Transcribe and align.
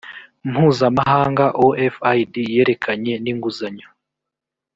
mpuzamahanga 0.49 1.45
ofid 1.67 2.31
yerekeranye 2.55 3.13
n 3.23 3.25
inguzanyo 3.31 3.87